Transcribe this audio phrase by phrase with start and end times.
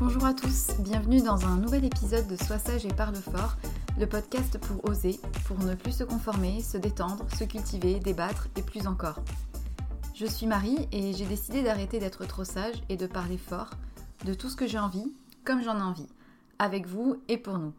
[0.00, 3.56] Bonjour à tous, bienvenue dans un nouvel épisode de Sois sage et parle fort,
[3.98, 8.62] le podcast pour oser, pour ne plus se conformer, se détendre, se cultiver, débattre et
[8.62, 9.18] plus encore.
[10.14, 13.70] Je suis Marie et j'ai décidé d'arrêter d'être trop sage et de parler fort
[14.24, 15.12] de tout ce que j'ai envie,
[15.44, 16.06] comme j'en ai envie,
[16.60, 17.72] avec vous et pour nous.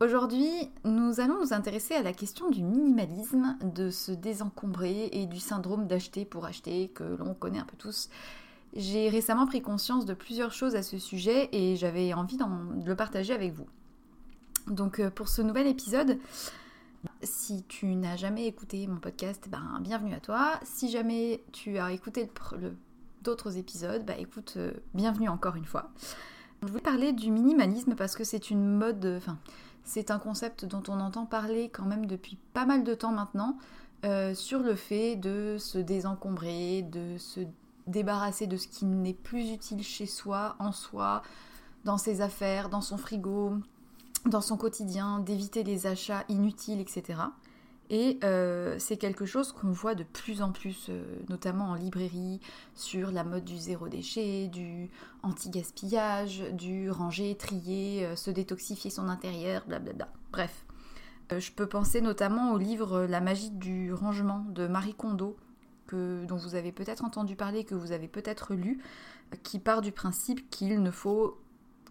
[0.00, 0.48] Aujourd'hui,
[0.84, 5.88] nous allons nous intéresser à la question du minimalisme, de se désencombrer et du syndrome
[5.88, 8.08] d'acheter pour acheter que l'on connaît un peu tous
[8.74, 12.96] j'ai récemment pris conscience de plusieurs choses à ce sujet et j'avais envie de le
[12.96, 13.66] partager avec vous.
[14.66, 16.18] Donc euh, pour ce nouvel épisode,
[17.22, 20.60] si tu n'as jamais écouté mon podcast, ben, bienvenue à toi.
[20.62, 22.30] Si jamais tu as écouté
[23.22, 25.90] d'autres épisodes, bah écoute, euh, bienvenue encore une fois.
[26.62, 29.38] Je voulais parler du minimalisme parce que c'est une mode, enfin,
[29.84, 33.56] c'est un concept dont on entend parler quand même depuis pas mal de temps maintenant,
[34.04, 37.40] euh, sur le fait de se désencombrer, de se
[37.88, 41.22] débarrasser de ce qui n'est plus utile chez soi, en soi,
[41.84, 43.54] dans ses affaires, dans son frigo,
[44.26, 47.20] dans son quotidien, d'éviter les achats inutiles, etc.
[47.90, 52.40] Et euh, c'est quelque chose qu'on voit de plus en plus, euh, notamment en librairie,
[52.74, 54.90] sur la mode du zéro déchet, du
[55.22, 60.08] anti-gaspillage, du ranger, trier, euh, se détoxifier son intérieur, blablabla.
[60.32, 60.66] Bref.
[61.30, 65.36] je peux penser notamment au livre La magie du rangement de Marie Kondo,
[65.96, 68.82] dont vous avez peut-être entendu parler, que vous avez peut-être lu,
[69.42, 71.38] qui part du principe qu'il ne faut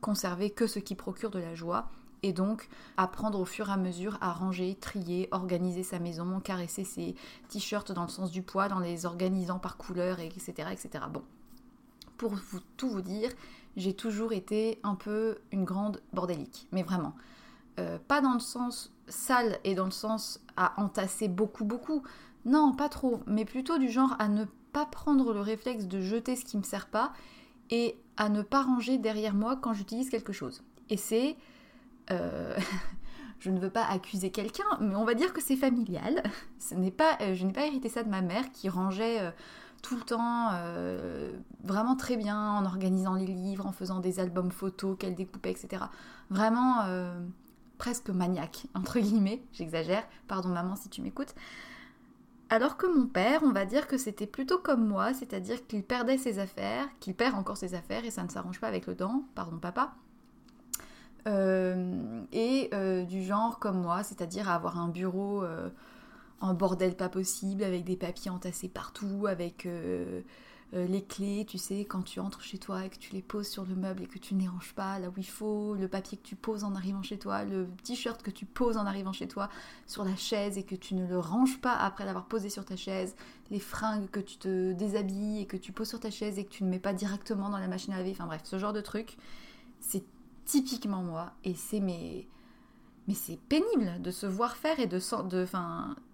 [0.02, 1.90] conserver que ce qui procure de la joie
[2.24, 6.84] et donc apprendre au fur et à mesure à ranger, trier, organiser sa maison, caresser
[6.84, 7.16] ses
[7.50, 10.70] t-shirts dans le sens du poids, en les organisant par couleur, etc.
[10.72, 11.06] etc.
[11.12, 11.24] Bon,
[12.18, 12.34] pour
[12.76, 13.30] tout vous dire,
[13.76, 17.14] j'ai toujours été un peu une grande bordélique, mais vraiment.
[17.80, 22.04] Euh, pas dans le sens sale et dans le sens à entasser beaucoup beaucoup,
[22.46, 26.36] non, pas trop, mais plutôt du genre à ne pas prendre le réflexe de jeter
[26.36, 27.14] ce qui me sert pas
[27.70, 30.64] et à ne pas ranger derrière moi quand j'utilise quelque chose.
[30.90, 31.36] Et c'est...
[32.12, 32.58] Euh,
[33.40, 36.24] je ne veux pas accuser quelqu'un, mais on va dire que c'est familial.
[36.60, 39.32] Ce n'est pas, euh, je n'ai pas hérité ça de ma mère qui rangeait euh,
[39.84, 40.52] tout le temps
[41.64, 45.84] vraiment très bien en organisant les livres, en faisant des albums photos qu'elle découpait, etc.
[46.32, 46.84] Vraiment
[47.78, 51.36] presque maniaque, entre guillemets, j'exagère, pardon maman si tu m'écoutes.
[52.50, 56.18] Alors que mon père, on va dire que c'était plutôt comme moi, c'est-à-dire qu'il perdait
[56.18, 59.24] ses affaires, qu'il perd encore ses affaires et ça ne s'arrange pas avec le temps,
[59.36, 59.96] pardon papa.
[61.28, 65.70] Euh, et euh, du genre comme moi, c'est-à-dire avoir un bureau euh,
[66.40, 69.68] en bordel pas possible, avec des papiers entassés partout, avec
[70.74, 73.48] euh, les clés, tu sais, quand tu entres chez toi et que tu les poses
[73.48, 76.18] sur le meuble et que tu ne ranges pas là où il faut, le papier
[76.18, 79.30] que tu poses en arrivant chez toi, le t-shirt que tu poses en arrivant chez
[79.30, 79.50] toi
[79.86, 82.76] sur la chaise et que tu ne le ranges pas après l'avoir posé sur ta
[82.76, 83.16] chaise,
[83.50, 86.52] les fringues que tu te déshabilles et que tu poses sur ta chaise et que
[86.52, 88.82] tu ne mets pas directement dans la machine à laver, enfin bref, ce genre de
[88.82, 89.18] truc,
[89.80, 90.04] c'est
[90.44, 92.28] typiquement moi et c'est mes
[93.08, 94.98] mais c'est pénible de se voir faire et de,
[95.30, 95.46] de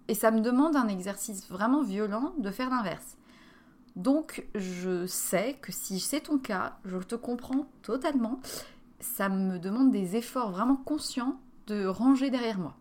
[0.06, 3.16] et ça me demande un exercice vraiment violent de faire l'inverse.
[3.96, 8.40] Donc je sais que si c'est ton cas, je te comprends totalement.
[9.00, 12.76] Ça me demande des efforts vraiment conscients de ranger derrière moi.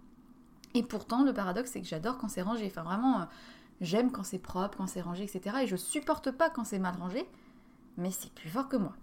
[0.73, 2.65] Et pourtant, le paradoxe, c'est que j'adore quand c'est rangé.
[2.65, 3.25] Enfin, vraiment, euh,
[3.81, 5.57] j'aime quand c'est propre, quand c'est rangé, etc.
[5.63, 7.27] Et je supporte pas quand c'est mal rangé,
[7.97, 8.93] mais c'est plus fort que moi.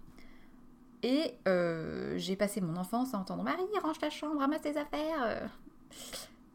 [1.03, 5.49] Et euh, j'ai passé mon enfance à entendre Marie, range ta chambre, ramasse tes affaires.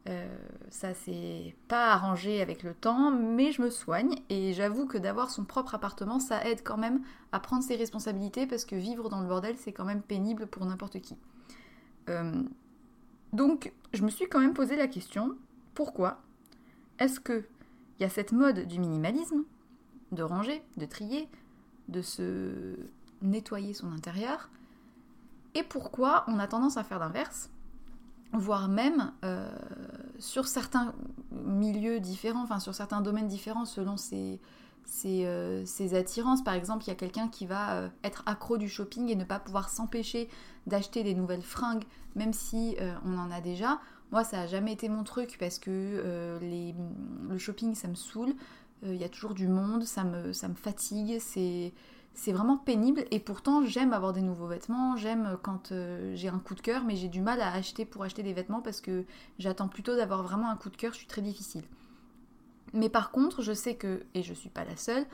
[0.08, 0.36] Euh.
[0.68, 5.30] Ça s'est pas arrangé avec le temps, mais je me soigne et j'avoue que d'avoir
[5.30, 9.20] son propre appartement, ça aide quand même à prendre ses responsabilités parce que vivre dans
[9.20, 11.16] le bordel, c'est quand même pénible pour n'importe qui.
[12.08, 12.42] Euh,
[13.32, 15.36] donc, je me suis quand même posé la question
[15.74, 16.20] pourquoi
[16.98, 17.44] est-ce que
[17.98, 19.44] il y a cette mode du minimalisme,
[20.12, 21.28] de ranger, de trier,
[21.88, 22.76] de se
[23.22, 24.50] nettoyer son intérieur,
[25.54, 27.50] et pourquoi on a tendance à faire l'inverse
[28.32, 29.50] voire même euh,
[30.18, 30.94] sur certains
[31.32, 34.40] milieux différents, enfin sur certains domaines différents selon ses,
[34.84, 36.42] ces, attirances.
[36.42, 39.38] Par exemple, il y a quelqu'un qui va être accro du shopping et ne pas
[39.38, 40.28] pouvoir s'empêcher
[40.66, 41.84] d'acheter des nouvelles fringues,
[42.14, 43.80] même si on en a déjà.
[44.12, 48.34] Moi, ça n'a jamais été mon truc parce que le shopping, ça me saoule.
[48.82, 51.18] Il y a toujours du monde, ça me, ça me fatigue.
[51.20, 51.72] C'est
[52.16, 53.04] c'est vraiment pénible.
[53.12, 56.82] Et pourtant j'aime avoir des nouveaux vêtements, j'aime quand euh, j'ai un coup de cœur,
[56.84, 59.04] mais j'ai du mal à acheter pour acheter des vêtements parce que
[59.38, 61.62] j'attends plutôt d'avoir vraiment un coup de cœur, je suis très difficile.
[62.72, 65.06] Mais par contre, je sais que, et je suis pas la seule,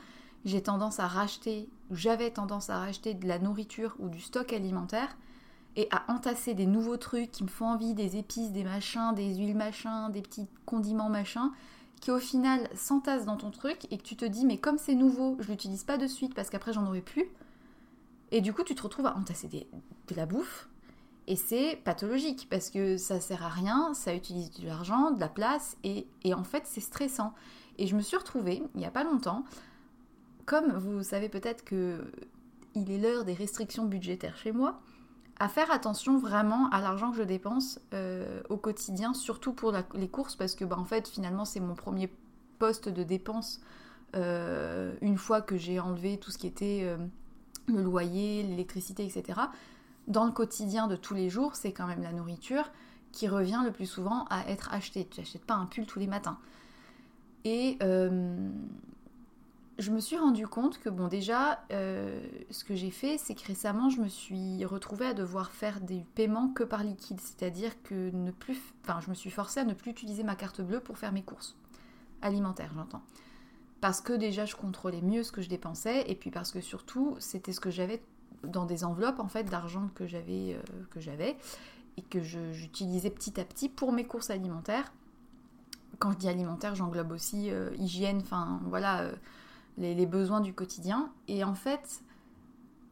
[0.45, 5.15] j'ai tendance à racheter, j'avais tendance à racheter de la nourriture ou du stock alimentaire
[5.75, 9.35] et à entasser des nouveaux trucs qui me font envie, des épices, des machins, des
[9.35, 11.51] huiles machins, des petits condiments machins,
[12.03, 14.93] qui au final s'entasse dans ton truc et que tu te dis mais comme c'est
[14.93, 17.29] nouveau, je l'utilise pas de suite parce qu'après j'en aurai plus.
[18.31, 20.67] Et du coup tu te retrouves à entasser de la bouffe
[21.27, 25.29] et c'est pathologique parce que ça sert à rien, ça utilise de l'argent, de la
[25.29, 27.33] place et, en fait c'est stressant.
[27.77, 29.45] Et je me suis retrouvée il n'y a pas longtemps,
[30.45, 32.11] comme vous savez peut-être que
[32.75, 34.81] il est l'heure des restrictions budgétaires chez moi,
[35.39, 40.07] à faire attention vraiment à l'argent que je dépense euh, au quotidien, surtout pour les
[40.07, 42.13] courses, parce que bah, en fait finalement c'est mon premier
[42.59, 43.61] poste de dépense
[44.15, 46.97] euh, une fois que j'ai enlevé tout ce qui était euh,
[47.67, 49.39] le loyer, l'électricité, etc.
[50.07, 52.71] Dans le quotidien de tous les jours, c'est quand même la nourriture
[53.11, 55.07] qui revient le plus souvent à être achetée.
[55.07, 56.37] Tu n'achètes pas un pull tous les matins.
[57.45, 57.77] Et
[59.83, 63.45] je me suis rendu compte que, bon, déjà, euh, ce que j'ai fait, c'est que
[63.45, 67.19] récemment, je me suis retrouvée à devoir faire des paiements que par liquide.
[67.19, 68.57] C'est-à-dire que ne plus.
[68.83, 71.21] Enfin, je me suis forcée à ne plus utiliser ma carte bleue pour faire mes
[71.21, 71.55] courses.
[72.21, 73.03] Alimentaires, j'entends.
[73.81, 77.17] Parce que déjà, je contrôlais mieux ce que je dépensais, et puis parce que surtout,
[77.19, 78.01] c'était ce que j'avais
[78.43, 80.57] dans des enveloppes, en fait, d'argent que j'avais,
[80.95, 81.33] euh,
[81.97, 84.93] et que j'utilisais petit à petit pour mes courses alimentaires.
[85.99, 89.11] Quand je dis alimentaire, j'englobe aussi euh, hygiène, enfin, voilà
[89.77, 91.09] les, besoins du quotidien.
[91.27, 92.01] Et en fait,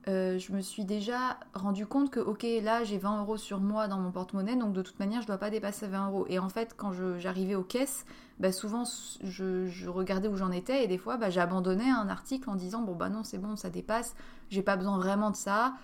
[0.07, 3.87] euh, je me suis déjà rendu compte que, ok, là j'ai 20 euros sur moi
[3.87, 6.25] dans mon porte-monnaie, donc de toute manière je dois pas dépasser 20 euros.
[6.29, 8.05] Et en fait, quand j'arrivais aux caisses,
[8.39, 8.83] bah, souvent
[9.23, 12.95] je, regardais où j'en étais et des fois bah, j'abandonnais un article en disant bon
[12.95, 14.15] bah non, c'est bon, ça dépasse,
[14.49, 15.75] j'ai pas besoin vraiment de ça,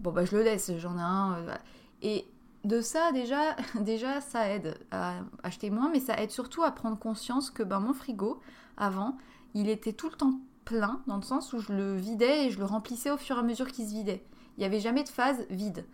[0.00, 1.34] bon bah je le laisse, j'en ai un.
[1.38, 1.54] Euh,
[2.02, 2.28] et
[2.62, 6.98] de ça déjà, déjà ça aide à acheter moins, mais ça aide surtout à prendre
[6.98, 8.40] conscience que bah, mon frigo
[8.76, 9.16] avant
[9.56, 12.58] il était tout le temps plein, dans le sens où je le vidais et je
[12.58, 14.22] le remplissais au fur et à mesure qu'il se vidait.
[14.56, 15.86] Il n'y avait jamais de phase vide.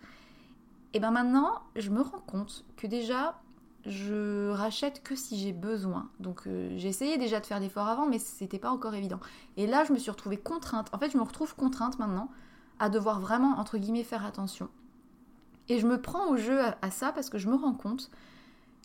[0.93, 3.39] Et ben maintenant, je me rends compte que déjà,
[3.85, 6.09] je rachète que si j'ai besoin.
[6.19, 9.21] Donc euh, j'ai essayé déjà de faire l'effort avant, mais c'était pas encore évident.
[9.55, 10.89] Et là, je me suis retrouvée contrainte.
[10.93, 12.29] En fait, je me retrouve contrainte maintenant
[12.79, 14.67] à devoir vraiment, entre guillemets, faire attention.
[15.69, 18.11] Et je me prends au jeu à ça parce que je me rends compte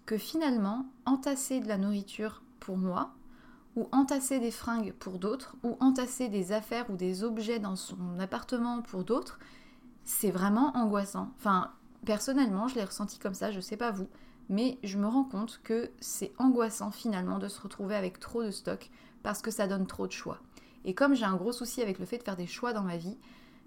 [0.07, 3.11] que finalement, entasser de la nourriture pour moi,
[3.79, 8.19] ou entasser des fringues pour d'autres, ou entasser des affaires ou des objets dans son
[8.19, 9.39] appartement pour d'autres,
[10.03, 11.31] c'est vraiment angoissant.
[11.39, 11.71] Enfin,
[12.05, 14.09] personnellement, je l'ai ressenti comme ça, je sais pas vous,
[14.49, 18.51] mais je me rends compte que c'est angoissant finalement de se retrouver avec trop de
[18.51, 18.91] stock
[19.23, 20.41] parce que ça donne trop de choix.
[20.85, 22.97] Et comme j'ai un gros souci avec le fait de faire des choix dans ma
[22.97, 23.17] vie,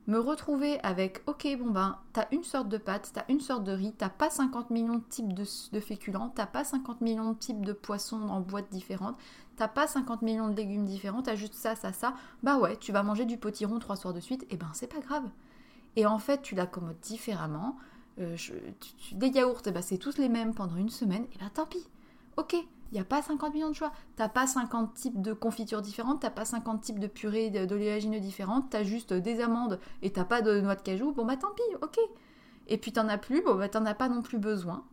[0.08, 3.72] me retrouver avec ok bon ben t'as une sorte de pâte, t'as une sorte de
[3.72, 7.38] riz, t'as pas 50 millions de types de, de féculents, t'as pas 50 millions de
[7.38, 9.18] types de poissons en boîtes différentes,
[9.62, 12.92] t'as pas 50 millions de légumes différents, t'as juste ça, ça, ça, bah ouais, tu
[12.92, 15.30] vas manger du potiron trois soirs de suite, et ben c'est pas grave.
[15.96, 17.78] Et en fait tu l'accommodes différemment,
[18.20, 18.36] euh,
[19.12, 21.86] des yaourts, bah, c'est tous les mêmes pendant une semaine, et ben tant pis,
[22.38, 23.92] ok, il n'y a pas 50 millions de choix.
[24.16, 28.72] T'as pas 50 types de confitures différentes, t'as pas 50 types de purées d'oléagineux différentes,
[28.72, 31.12] t'as juste des amandes et t'as pas de noix de cajou.
[31.12, 32.00] Bon bah tant pis, ok.
[32.68, 34.84] Et puis t'en as plus, bon bah t'en as pas non plus besoin.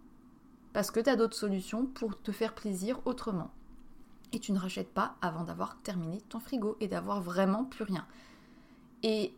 [0.75, 3.51] Parce que t'as d'autres solutions pour te faire plaisir autrement.
[4.33, 8.07] Et tu ne rachètes pas avant d'avoir terminé ton frigo et d'avoir vraiment plus rien.
[9.03, 9.35] Et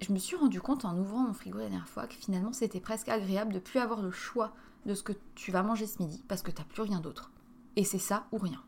[0.00, 2.80] je me suis rendu compte en ouvrant mon frigo la dernière fois que finalement c'était
[2.80, 4.52] presque agréable de plus avoir le choix
[4.86, 7.30] de ce que tu vas manger ce midi parce que t'as plus rien d'autre.
[7.76, 8.62] Et c'est ça ou rien.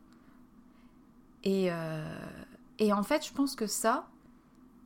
[1.43, 2.17] Et, euh,
[2.91, 4.07] en fait, je pense que ça,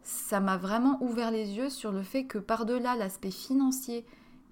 [0.01, 4.05] ça m'a vraiment ouvert les yeux sur le fait que par-delà l'aspect financier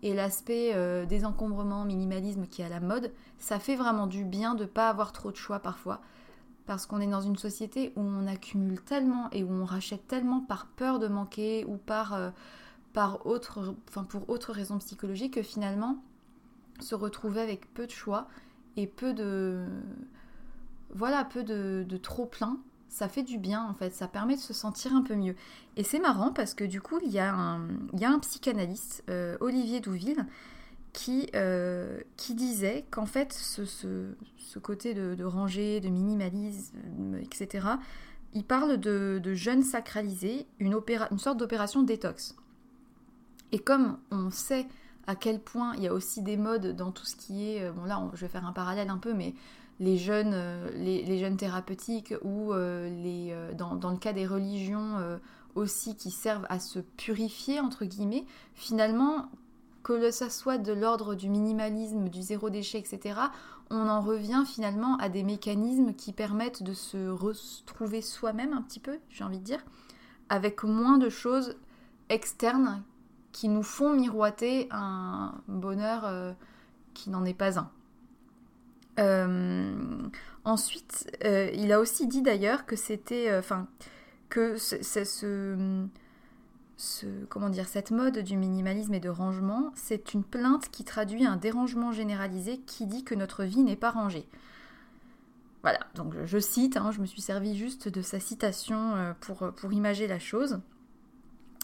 [0.03, 4.53] et l'aspect euh, désencombrement, minimalisme qui est à la mode, ça fait vraiment du bien
[4.53, 6.01] de ne pas avoir trop de choix parfois.
[6.65, 10.39] Parce qu'on est dans une société où on accumule tellement et où on rachète tellement
[10.39, 12.31] par peur de manquer ou par, euh,
[13.23, 15.97] autre, enfin pour autres raisons psychologiques que finalement
[16.79, 18.27] se retrouver avec peu de choix,
[18.77, 19.65] et peu de
[20.93, 22.57] voilà peu de, trop plein
[22.87, 23.93] ça fait du bien en fait.
[23.93, 25.35] Ça permet de se sentir un peu mieux.
[25.75, 28.19] Et c'est marrant parce que du coup il y a un, il y a un
[28.19, 30.25] psychanalyste euh, Olivier Douville
[30.95, 34.15] qui, euh, qui disait qu'en fait ce,
[34.63, 36.77] côté de, de, ranger de minimalisme
[37.21, 37.67] etc
[38.33, 40.79] il parle de, de jeûne sacralisé, une,
[41.17, 42.35] sorte d'opération détox.
[43.51, 44.67] Et comme on sait
[45.07, 47.71] à quel point il y a aussi des modes dans tout ce qui est, euh,
[47.71, 49.35] bon là je vais faire un parallèle un peu, mais
[49.79, 54.97] les jeunes, euh, les, jeunes thérapeutiques ou dans, le cas des religions
[55.55, 59.29] aussi qui servent à se purifier, entre guillemets, finalement,
[59.85, 63.19] que ça soit de l'ordre du minimalisme, du zéro déchet, etc.,
[63.69, 68.79] on en revient finalement à des mécanismes qui permettent de se retrouver soi-même un petit
[68.79, 69.63] peu, j'ai envie de dire,
[70.27, 71.55] avec moins de choses
[72.09, 72.83] externes
[73.31, 76.33] qui nous font miroiter un bonheur euh,
[76.95, 77.69] qui n'en est pas un.
[78.97, 79.75] Euh,
[80.45, 83.67] ensuite, euh, il a aussi dit d'ailleurs que c'était, enfin,
[84.29, 85.85] que c'est ce,
[87.29, 91.37] comment dire, cette mode du minimalisme et de rangement, c'est une plainte qui traduit un
[91.37, 94.27] dérangement généralisé qui dit que notre vie n'est pas rangée.
[95.61, 99.73] Voilà, donc je cite, hein, je me suis servi juste de sa citation pour, pour
[99.73, 100.59] imager la chose.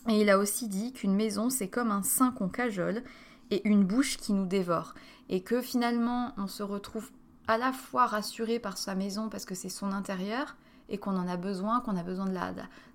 [0.07, 3.03] Et il a aussi dit qu'une maison, c'est comme un sein qu'on cajole
[3.51, 4.95] et une bouche qui nous dévore.
[5.29, 7.11] Et que finalement, on se retrouve
[7.47, 10.55] à la fois rassuré par sa maison parce que c'est son intérieur
[10.91, 12.53] et qu'on en a besoin, qu'on a besoin de la,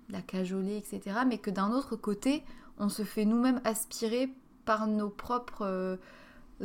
[0.09, 1.19] la, cajoler, etc.
[1.27, 2.43] Mais que d'un autre côté,
[2.77, 4.31] on se fait nous-mêmes aspirer
[4.63, 5.97] par nos propres euh,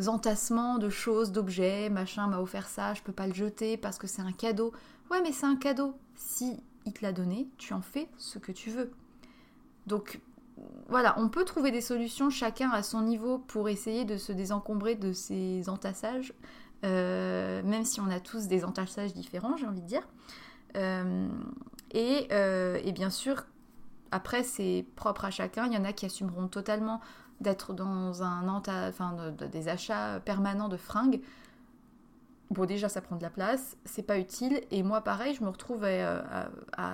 [0.06, 4.06] entassements de choses, d'objets, machin m'a offert ça, je peux pas le jeter parce que
[4.06, 4.72] c'est un cadeau.
[5.10, 5.94] Ouais, mais c'est un cadeau.
[6.14, 8.92] Si il te l'a donné, tu en fais ce que tu veux.
[9.86, 10.20] Donc
[10.88, 14.94] voilà, on peut trouver des solutions chacun à son niveau pour essayer de se désencombrer
[14.94, 16.34] de ces entassages,
[16.84, 20.06] euh, même si on a tous des entassages différents, j'ai envie de dire.
[20.76, 21.28] Euh,
[21.94, 23.44] euh, et, bien sûr,
[24.10, 25.66] après, c'est propre à chacun.
[25.66, 27.00] Il y en a qui assumeront totalement
[27.40, 29.16] d'être dans un enfin,
[29.52, 31.20] des achats permanents de fringues.
[32.50, 34.62] Bon, déjà, ça prend de la place, c'est pas utile.
[34.70, 35.86] Et moi, pareil, je me retrouve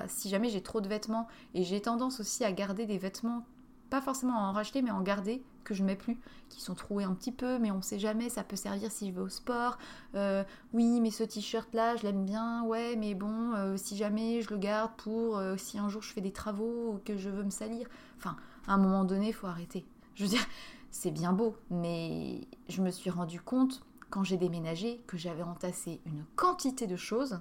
[0.07, 3.45] si jamais j'ai trop de vêtements et j'ai tendance aussi à garder des vêtements
[3.91, 6.19] pas forcément en racheter, mais en garder, que je mets plus,
[6.49, 9.13] qui sont troués un petit peu, mais on sait jamais, ça peut servir si je
[9.13, 9.79] vais au sport.
[10.15, 14.41] Euh, oui, mais ce t-shirt là, je l'aime bien, ouais, mais bon, euh, si jamais
[14.41, 17.29] je le garde pour euh, si un jour je fais des travaux ou que je
[17.29, 17.87] veux me salir.
[18.17, 19.85] Enfin, à un moment donné, il faut arrêter.
[20.15, 20.47] Je veux dire,
[20.91, 26.01] c'est bien beau, mais je me suis rendu compte quand j'ai déménagé que j'avais entassé
[26.07, 27.41] une quantité de choses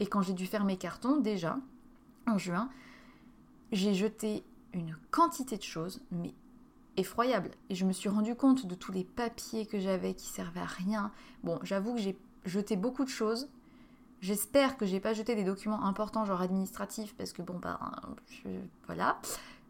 [0.00, 1.56] et quand j'ai dû faire mes cartons déjà
[2.26, 2.68] en juin,
[3.72, 6.34] j'ai jeté une quantité de choses, mais
[6.96, 7.50] effroyable.
[7.70, 10.66] Et je me suis rendu compte de tous les papiers que j'avais qui servaient à
[10.66, 11.10] rien.
[11.42, 13.48] Bon, j'avoue que j'ai jeté beaucoup de choses.
[14.20, 17.78] J'espère que j'ai pas jeté des documents importants, genre administratifs, parce que bon, bah,
[18.86, 19.20] voilà.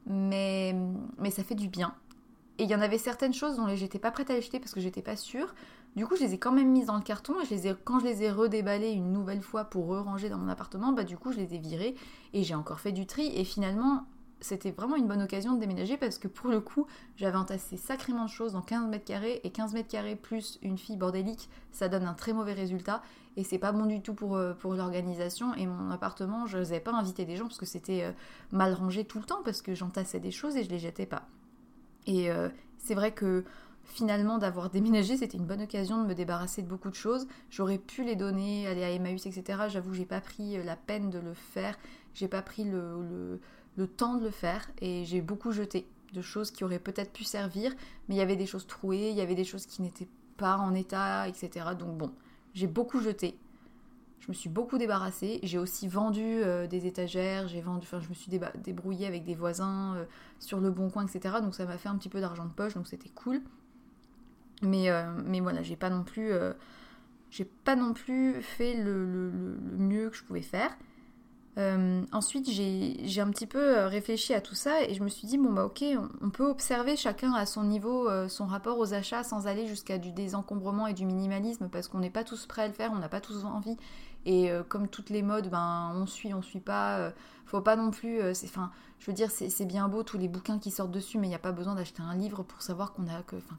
[0.07, 0.75] Mais,
[1.19, 1.95] mais ça fait du bien.
[2.59, 4.73] Et il y en avait certaines choses dont j'étais pas prête à les jeter parce
[4.73, 5.55] que j'étais pas sûre.
[5.97, 7.75] Du coup, je les ai quand même mises dans le carton et je les ai,
[7.85, 11.17] quand je les ai redéballées une nouvelle fois pour re-ranger dans mon appartement, bah du
[11.17, 11.97] coup, je les ai virées
[12.33, 13.27] et j'ai encore fait du tri.
[13.35, 14.05] Et finalement,
[14.45, 16.87] c'était vraiment une bonne occasion de déménager parce que pour le coup,
[17.17, 20.77] j'avais entassé sacrément de choses dans 15 mètres carrés et 15 mètres carrés plus une
[20.77, 23.03] fille bordélique, ça donne un très mauvais résultat
[23.39, 25.55] et c'est pas bon du tout pour, euh, l'organisation.
[25.55, 28.13] Et mon appartement, je n'osais pas inviter des gens parce que c'était euh,
[28.53, 31.27] mal rangé tout le temps parce que j'entassais des choses et je les jetais pas.
[32.07, 33.45] Et euh, c'est vrai que
[33.85, 37.27] finalement d'avoir déménagé, c'était une bonne occasion de me débarrasser de beaucoup de choses.
[37.49, 39.69] J'aurais pu les donner, aller à Emmaüs, etc.
[39.69, 41.79] J'avoue, j'ai pas pris la peine de le faire.
[42.13, 43.41] J'ai pas pris le
[43.87, 47.73] temps de le faire et j'ai beaucoup jeté de choses qui auraient peut-être pu servir,
[48.09, 50.57] mais il y avait des choses trouées, il y avait des choses qui n'étaient pas
[50.57, 51.67] en état, etc.
[51.79, 52.13] Donc bon,
[52.55, 53.37] j'ai beaucoup jeté.
[54.21, 55.39] Je me suis beaucoup débarrassée.
[55.43, 59.35] J'ai aussi vendu euh, des étagères, j'ai vendu, enfin je me suis débrouillée avec des
[59.35, 60.05] voisins euh,
[60.39, 61.37] sur le bon coin, etc.
[61.43, 63.43] Donc ça m'a fait un petit peu d'argent de poche, donc c'était cool.
[64.63, 66.33] Mais, euh, mais voilà, j'ai pas non plus,
[67.31, 69.31] j'ai pas non plus fait le
[69.77, 70.75] mieux que je pouvais faire.
[71.57, 75.27] Euh, ensuite, j'ai un petit peu euh, réfléchi à tout ça et je me suis
[75.27, 75.85] dit, bon bah ok,
[76.21, 79.99] on, peut observer chacun à son niveau euh, son rapport aux achats sans aller jusqu'à
[79.99, 82.99] du désencombrement et du minimalisme parce qu'on n'est pas tous prêts à le faire, on
[82.99, 83.77] n'a pas tous envie.
[84.27, 87.13] Et comme toutes les modes, ben on suit, on suit pas.
[87.45, 88.21] faut pas non plus.
[88.21, 91.37] je veux dire, c'est bien beau tous les bouquins qui sortent dessus, mais il n'y
[91.37, 92.95] a pas besoin d'acheter un livre pour savoir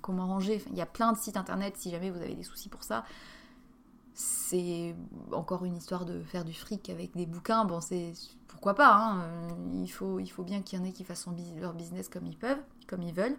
[0.01, 0.63] comment ranger.
[0.71, 3.05] Il y a plein de sites internet si jamais vous avez des soucis pour ça
[4.15, 4.95] c'est
[5.33, 7.65] encore une histoire de faire du fric avec des bouquins.
[7.65, 8.13] Bon, c'est
[8.47, 8.93] pourquoi pas.
[8.93, 9.49] Hein, euh,
[9.83, 11.27] il, faut, bien qu'il y en ait qui fassent
[11.59, 13.37] leur business comme ils peuvent, comme ils veulent.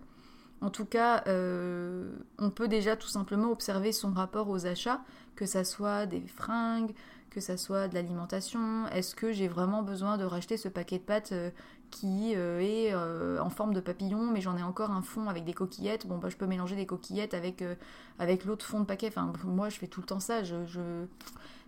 [0.60, 5.00] En tout cas, euh, on peut déjà tout simplement observer son rapport aux achats,
[5.34, 6.92] que ça soit des fringues,
[7.30, 8.86] que ça soit de l'alimentation.
[8.88, 11.50] Est-ce que j'ai vraiment besoin de racheter ce paquet de pâtes euh,
[11.90, 15.44] qui euh, est euh, en forme de papillon, mais j'en ai encore un fond avec
[15.44, 16.06] des coquillettes.
[16.06, 17.74] Bon, bah, je peux mélanger des coquillettes avec, euh,
[18.18, 19.08] avec l'autre fond de paquet.
[19.08, 20.42] Enfin, moi, je fais tout le temps ça.
[20.42, 20.56] Je,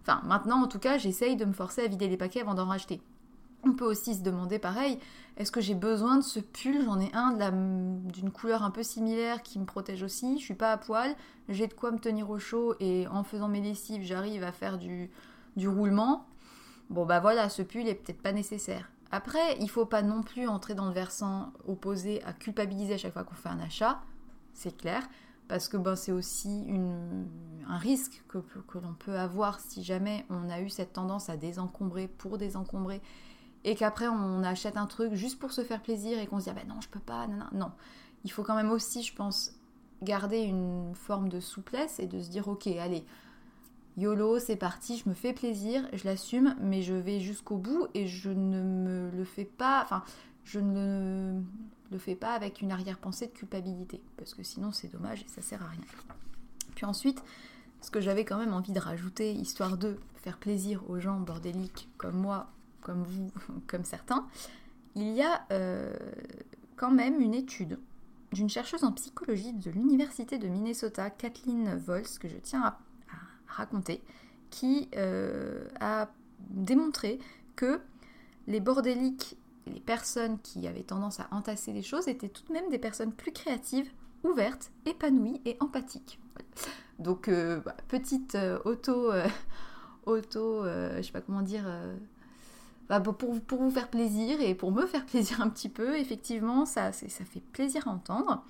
[0.03, 2.67] Enfin, maintenant, en tout cas, j'essaye de me forcer à vider les paquets avant d'en
[2.67, 3.03] racheter.
[3.65, 4.99] On peut aussi se demander pareil,
[5.37, 6.83] est-ce que j'ai besoin de ce pull?
[6.85, 10.39] J'en ai un d'une couleur un peu similaire qui me protège aussi.
[10.39, 11.15] Je suis pas à poil,
[11.49, 14.79] j'ai de quoi me tenir au chaud et en faisant mes lessives, j'arrive à faire
[14.79, 15.11] du,
[15.57, 16.25] du roulement.
[16.89, 18.89] Bon bah voilà, ce pull est peut-être pas nécessaire.
[19.11, 23.15] Après, il faut pas non plus entrer dans le versant opposé à culpabiliser à chaque
[23.15, 24.03] fois qu'on fait un achat,
[24.53, 25.09] c'est clair,
[25.49, 26.67] parce que ben, c'est aussi
[27.67, 31.37] un risque que, que l'on peut avoir si jamais on a eu cette tendance à
[31.37, 33.01] désencombrer pour désencombrer
[33.65, 36.51] et qu'après on achète un truc juste pour se faire plaisir et qu'on se dit
[36.51, 37.73] ah ben non je peux pas non, non.
[38.25, 39.53] Il faut quand même aussi je pense
[40.03, 43.05] garder une forme de souplesse et de se dire ok allez
[43.99, 48.07] YOLO, c'est parti, je me fais plaisir, je l'assume, mais je vais jusqu'au bout et
[48.07, 50.05] je ne me le fais pas, enfin,
[50.45, 51.43] je ne
[51.91, 55.43] le fais pas avec une arrière-pensée de culpabilité, parce que sinon c'est dommage et ça
[55.43, 55.81] sert à rien.
[56.77, 57.25] Puis ensuite,
[57.81, 61.89] ce que j'avais quand même envie de rajouter, histoire de faire plaisir aux gens bordéliques
[61.99, 62.47] comme moi,
[62.83, 63.33] comme vous,
[63.67, 64.29] comme certains,
[64.95, 65.93] il y a euh,
[66.77, 67.81] quand même une étude
[68.33, 72.79] d'une chercheuse en psychologie de l'université de Minnesota, Kathleen Vols, que je tiens à
[73.49, 74.03] raconté,
[74.51, 76.09] qui euh, a
[76.51, 77.19] démontré
[77.57, 77.81] que
[78.47, 79.37] les bordéliques,
[79.67, 83.13] les personnes qui avaient tendance à entasser des choses, étaient tout de même des personnes
[83.13, 83.91] plus créatives,
[84.25, 86.19] ouvertes, épanouies et empathiques.
[86.99, 89.13] Donc, euh, bah, petite euh, auto,
[90.07, 91.65] auto je sais pas comment dire,
[92.89, 96.65] bah, pour, pour, vous faire plaisir et pour me faire plaisir un petit peu, effectivement,
[96.65, 98.45] ça, ça fait plaisir à entendre.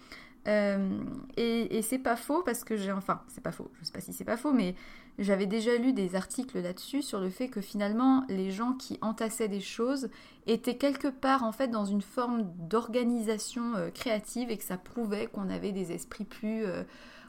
[0.47, 1.03] Euh,
[1.37, 4.13] et, c'est pas faux parce que j'ai, enfin, c'est pas faux, je sais pas si
[4.13, 4.75] c'est pas faux, mais
[5.19, 9.49] j'avais déjà lu des articles là-dessus sur le fait que finalement les gens qui entassaient
[9.49, 10.09] des choses
[10.47, 15.27] étaient quelque part en fait dans une forme d'organisation euh, créative et que ça prouvait
[15.27, 16.85] qu'on avait des esprits plus euh,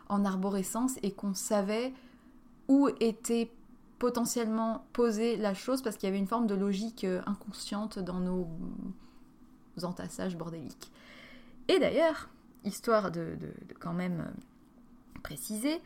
[0.08, 1.94] en arborescence et qu'on savait
[2.68, 3.52] où était
[3.98, 8.48] potentiellement posée la chose parce qu'il y avait une forme de logique inconsciente dans nos
[9.84, 10.92] entassages bordéliques.
[11.68, 12.30] Et d'ailleurs,
[12.64, 13.38] histoire de,
[13.80, 15.82] quand même euh, préciser,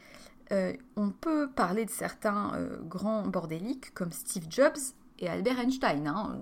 [0.52, 4.78] euh, on peut parler de certains euh, grands bordéliques comme Steve Jobs
[5.20, 6.08] et Albert Einstein.
[6.08, 6.40] Hein,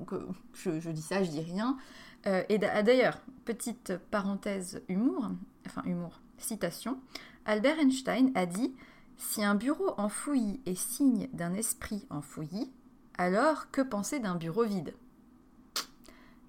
[0.54, 1.78] je, dis ça, je dis rien.
[2.26, 5.30] et d'ailleurs, petite parenthèse humour,
[5.66, 7.00] enfin humour, citation,
[7.46, 8.74] Albert Einstein a dit
[9.18, 12.72] Si un bureau en fouillis est signe d'un esprit en fouillis,
[13.18, 14.96] alors que penser d'un bureau vide?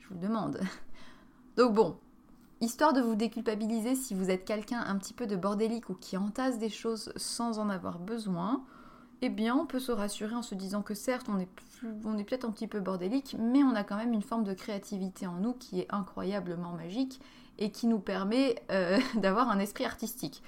[0.00, 0.60] Je vous demande.
[1.56, 1.98] Donc bon,
[2.62, 6.16] Histoire de vous déculpabiliser si vous êtes quelqu'un un petit peu de bordélique ou qui
[6.16, 8.62] entasse des choses sans en avoir besoin,
[9.20, 11.48] eh bien on peut se rassurer en se disant que certes on est,
[12.20, 15.26] est peut-être un petit peu bordélique, mais on a quand même une forme de créativité
[15.26, 17.20] en nous qui est incroyablement magique
[17.58, 20.40] et qui nous permet euh, d'avoir un esprit artistique.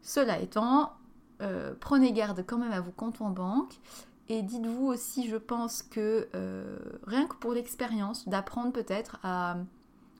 [0.00, 0.94] Cela étant,
[1.42, 3.74] euh, prenez garde quand même à vos comptes en banque
[4.30, 9.58] et dites-vous aussi, je pense que euh, rien que pour l'expérience, d'apprendre peut-être à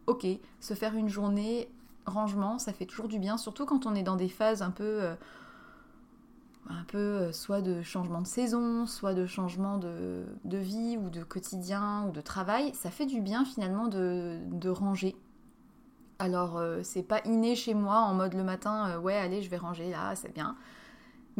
[0.07, 0.27] ok,
[0.61, 1.69] se faire une journée
[2.07, 5.03] rangement, ça fait toujours du bien, surtout quand on est dans des phases un peu,
[5.03, 5.15] euh,
[6.69, 11.23] un peu euh, soit de changement de saison, soit de changement de, vie ou de
[11.23, 15.17] quotidien ou de travail, ça fait du bien finalement de, ranger.
[16.19, 19.57] Alors euh, c'est pas inné chez moi en mode le matin, ouais allez je vais
[19.57, 20.57] ranger là, c'est bien.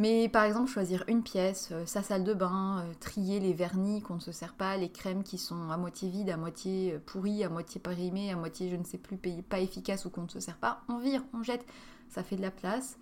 [0.01, 4.01] Mais par exemple, choisir une pièce, euh, sa salle de bain, euh, trier les vernis
[4.01, 6.99] qu'on ne se sert pas, les crèmes qui sont à moitié vides, à moitié euh,
[7.05, 10.27] pourries, à moitié périmées, à moitié je ne sais plus, pas efficaces ou qu'on ne
[10.27, 11.63] se sert pas, on vire, on jette.
[12.09, 12.97] Ça fait de la place.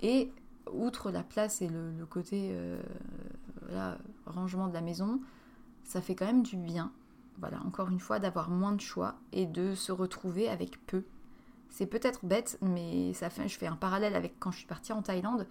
[0.00, 0.32] Et
[0.72, 2.52] outre la place et le, côté
[4.26, 5.20] rangement de la maison,
[5.84, 6.90] ça fait quand même du bien.
[7.38, 11.04] Voilà, encore une fois, d'avoir moins de choix et de se retrouver avec peu.
[11.70, 14.92] C'est peut-être bête, mais ça fait, je fais un parallèle avec quand je suis partie
[14.92, 15.46] en Thaïlande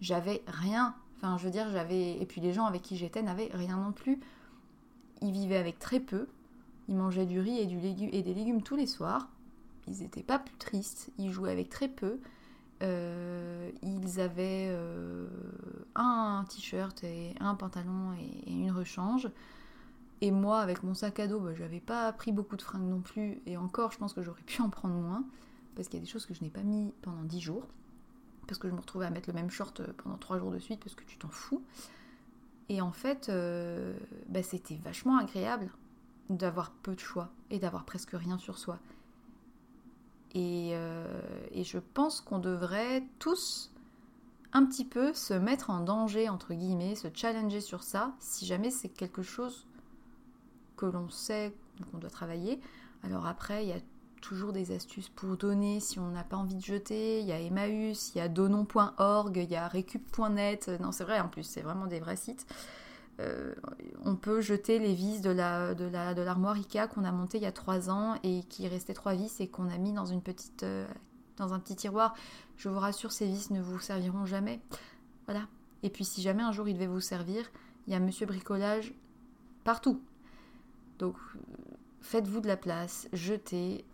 [0.00, 0.94] j'avais rien.
[1.16, 2.20] Enfin, je veux dire, j'avais.
[2.20, 4.20] Et puis les gens avec qui j'étais n'avaient rien non plus.
[5.22, 6.26] Ils vivaient avec très peu.
[6.88, 9.28] Ils mangeaient du riz et, du et des légumes tous les soirs.
[9.86, 11.10] Ils n'étaient pas plus tristes.
[11.18, 12.18] Ils jouaient avec très peu.
[12.82, 15.26] Euh, ils avaient euh,
[15.94, 18.12] un t-shirt et un pantalon
[18.46, 19.30] et, une rechange.
[20.20, 23.00] Et moi, avec mon sac à dos, bah, j'avais pas pris beaucoup de fringues non
[23.00, 23.40] plus.
[23.46, 25.24] Et encore, je pense que j'aurais pu en prendre moins.
[25.74, 27.66] Parce qu'il y a des choses que je n'ai pas mis pendant 10 jours
[28.46, 30.58] parce que je me retrouvais à mettre le même short euh, pendant trois jours de
[30.58, 31.62] suite parce que tu t'en fous.
[32.68, 33.96] Et en fait, euh,
[34.28, 35.70] bah, c'était vachement agréable
[36.30, 38.78] d'avoir peu de choix et d'avoir presque rien sur soi.
[40.34, 41.20] Et, euh,
[41.52, 43.70] et je pense qu'on devrait tous
[44.52, 48.70] un petit peu se mettre en danger, entre guillemets, se challenger sur ça, si jamais
[48.70, 49.66] c'est quelque chose
[50.76, 51.54] que l'on sait
[51.90, 52.60] qu'on doit travailler.
[53.02, 53.80] Alors après, il y a
[54.24, 57.20] toujours des astuces pour donner si on n'a pas envie de jeter.
[57.20, 60.70] Il y a Emmaüs, il y a donon.org, il y a récup.net.
[60.80, 62.46] Non, c'est vrai en plus, c'est vraiment des vrais sites.
[64.04, 67.38] on peut jeter les vis de la de la de l'armoire Ikea qu'on a montée
[67.38, 70.06] il y a trois ans et qui restait trois vis et qu'on a mis dans
[70.06, 70.64] une petite
[71.36, 72.14] dans un petit tiroir.
[72.56, 74.60] Je vous rassure, ces vis ne vous serviront jamais.
[75.26, 75.46] Voilà.
[75.82, 77.44] Et puis si jamais un jour il devait vous servir,
[77.86, 78.94] il y a Monsieur Bricolage
[79.64, 80.00] partout.
[80.98, 81.16] Donc
[82.00, 83.84] faites-vous de la place, jetez,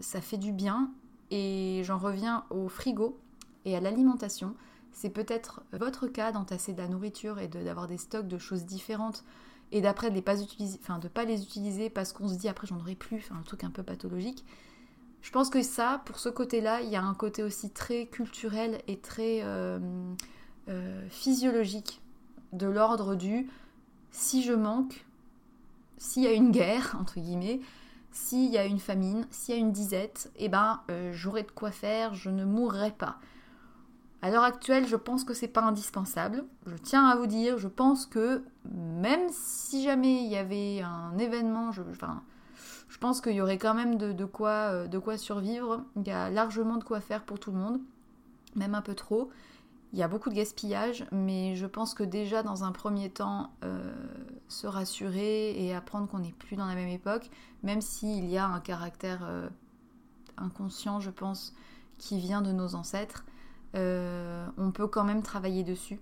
[0.00, 0.90] ça fait du bien.
[1.30, 3.18] Et j'en reviens au frigo
[3.64, 4.54] et à l'alimentation.
[4.92, 9.24] C'est peut-être votre cas d'entasser de la nourriture et d'avoir des stocks de choses différentes
[9.70, 13.18] et d'après de ne pas les utiliser parce qu'on se dit après j'en aurai plus,
[13.18, 14.44] enfin un truc un peu pathologique.
[15.20, 18.80] Je pense que ça, pour ce côté-là, il y a un côté aussi très culturel
[18.86, 19.78] et très euh,
[20.68, 22.00] euh, physiologique
[22.52, 23.48] de l'ordre du
[24.10, 25.04] si je manque,
[25.98, 27.60] s'il y a une guerre, entre guillemets,
[28.10, 31.50] s'il y a une famine, s'il y a une disette, eh ben euh, j'aurai de
[31.50, 33.18] quoi faire, je ne mourrai pas.
[34.20, 36.44] À l'heure actuelle, je pense que c'est pas indispensable.
[36.66, 41.16] Je tiens à vous dire, je pense que même si jamais il y avait un
[41.18, 41.82] événement, je,
[42.98, 45.84] pense qu'il y aurait quand même de, quoi, euh, de quoi survivre.
[45.94, 47.80] Il y a largement de quoi faire pour tout le monde,
[48.56, 49.30] même un peu trop.
[49.92, 53.50] Il y a beaucoup de gaspillage, mais je pense que déjà dans un premier temps,
[53.64, 53.92] euh,
[54.48, 57.30] se rassurer et apprendre qu'on n'est plus dans la même époque,
[57.62, 59.48] même s'il y a un caractère euh,
[60.36, 61.54] inconscient, je pense,
[61.96, 63.24] qui vient de nos ancêtres,
[63.74, 66.00] on peut quand même travailler dessus.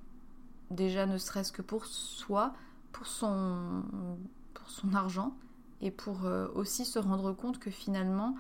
[0.71, 2.55] Déjà ne serait-ce que pour soi,
[2.93, 3.83] pour son,
[4.55, 5.37] pour son argent,
[5.81, 8.35] et pour euh, aussi se rendre compte que finalement,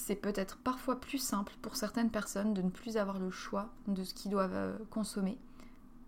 [0.00, 4.02] c'est peut-être parfois plus simple pour certaines personnes de ne plus avoir le choix de
[4.02, 5.38] ce qu'ils doivent euh, consommer.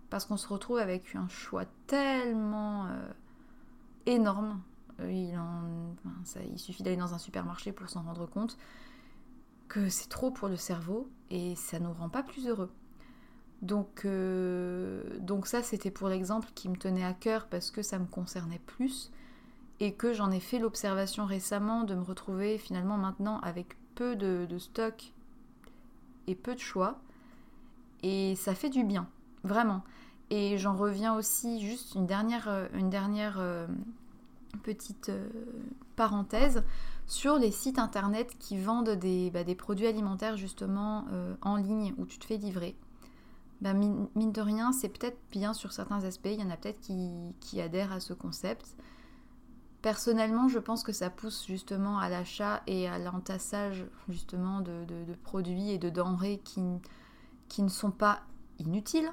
[0.08, 3.12] Parce qu'on se retrouve avec un choix tellement euh,
[4.06, 4.62] énorme.
[5.00, 5.38] Il,
[6.52, 8.56] il, suffit d'aller dans un supermarché pour s'en rendre compte
[9.68, 12.70] que c'est trop pour le cerveau et ça ne nous rend pas plus heureux.
[13.62, 14.06] Donc,
[15.20, 18.60] donc ça, c'était pour l'exemple qui me tenait à cœur parce que ça me concernait
[18.66, 19.10] plus
[19.80, 24.58] et que j'en ai fait l'observation récemment de me retrouver finalement maintenant avec peu de,
[24.58, 25.12] stock
[26.26, 26.98] et peu de choix.
[28.02, 29.08] Et ça fait du bien,
[29.44, 29.82] vraiment.
[30.30, 33.66] Et j'en reviens aussi juste une dernière, euh, une dernière euh,
[34.62, 35.28] petite euh,
[35.94, 36.64] parenthèse
[37.06, 41.04] sur les sites internet qui vendent des, bah, produits alimentaires justement
[41.42, 42.76] en ligne où tu te fais livrer.
[43.60, 46.30] Bah, mine, de rien, c'est peut-être bien sur certains aspects.
[46.32, 48.76] Il y en a peut-être qui adhèrent à ce concept.
[49.82, 54.86] Personnellement, je pense que ça pousse justement à l'achat et à l'entassage justement de,
[55.24, 56.60] produits et de denrées qui,
[57.62, 58.20] ne sont pas
[58.60, 59.10] inutiles,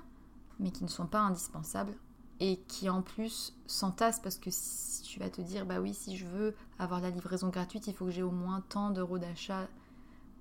[0.60, 1.96] mais qui ne sont pas indispensables
[2.40, 4.20] et qui en plus s'entassent.
[4.20, 7.50] Parce que si tu vas te dire bah oui si je veux avoir la livraison
[7.50, 9.68] gratuite il faut que j'ai au moins tant d'euros d'achat.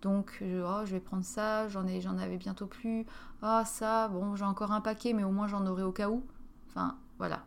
[0.02, 3.06] Donc oh, je vais prendre ça j'en ai j'en avais bientôt plus.
[3.40, 6.22] Ah ça bon j'ai encore un paquet mais au moins j'en aurai au cas où.
[6.68, 7.42] Enfin voilà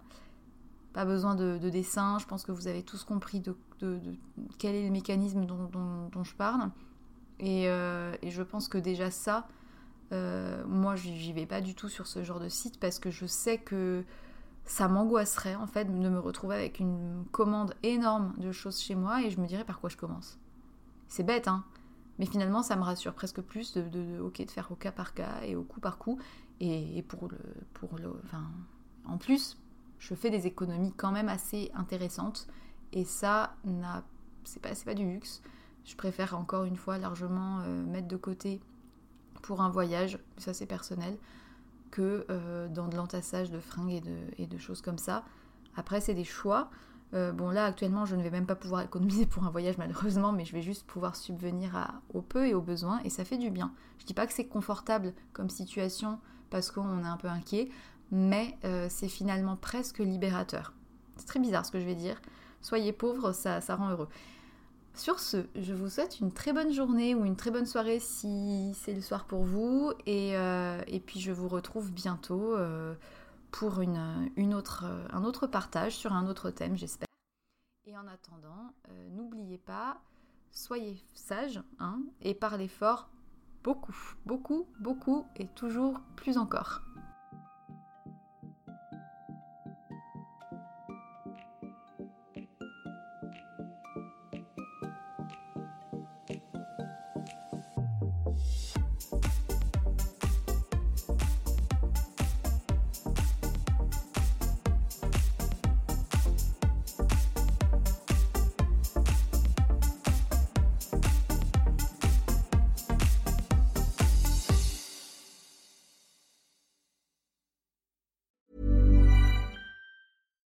[0.94, 3.56] pas besoin de, dessin, je pense que vous avez tous compris de,
[4.58, 6.70] quel est le mécanisme dont, je parle.
[7.42, 9.48] Euh, et, je pense que déjà ça,
[10.12, 13.26] euh, moi j'y vais pas du tout sur ce genre de site parce que je
[13.26, 14.04] sais que
[14.66, 19.24] ça m'angoisserait en fait de me retrouver avec une commande énorme de choses chez moi
[19.24, 20.38] et je me dirais par quoi je commence.
[21.08, 21.64] C'est bête hein,
[22.20, 25.56] mais finalement ça me rassure presque plus de, de, faire au cas par cas et
[25.56, 26.20] au coup par coup
[26.60, 27.40] et, pour le
[27.74, 28.44] pour le enfin
[29.06, 29.58] en plus
[30.02, 32.48] je fais des économies quand même assez intéressantes.
[32.92, 33.56] Et ça,
[34.44, 35.42] c'est pas, pas du luxe.
[35.86, 38.60] Je préfère encore une fois largement euh, mettre de côté
[39.44, 41.18] pour un voyage, ça c'est personnel,
[41.92, 44.02] que euh, dans de l'entassage de fringues
[44.38, 45.24] et de, choses comme ça.
[45.76, 46.72] Après, c'est des choix.
[47.14, 50.32] Euh, bon, là, actuellement, je ne vais même pas pouvoir économiser pour un voyage, malheureusement,
[50.32, 53.38] mais je vais juste pouvoir subvenir à, aux peu et aux besoins, et ça fait
[53.38, 53.72] du bien.
[54.00, 57.70] Je dis pas que c'est confortable comme situation parce qu'on est un peu inquiet,
[58.12, 60.74] mais euh, c'est finalement presque libérateur.
[61.16, 62.22] C'est très bizarre ce que je vais dire.
[62.62, 64.10] Soyez pauvres, ça, rend heureux.
[64.94, 68.76] Sur ce, je vous souhaite une très bonne journée ou une très bonne soirée si
[68.76, 69.94] c'est le soir pour vous.
[70.06, 72.94] Et, euh, puis je vous retrouve bientôt euh,
[73.52, 77.08] pour une, autre, un autre partage sur un autre thème, j'espère.
[77.86, 78.74] Et en attendant,
[79.12, 80.02] n'oubliez pas,
[80.52, 83.10] soyez sages hein, et parlez fort
[83.64, 83.96] beaucoup,
[84.26, 86.82] beaucoup, beaucoup et toujours plus encore.